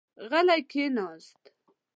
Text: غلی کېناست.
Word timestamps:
غلی 0.29 0.61
کېناست. 0.71 1.41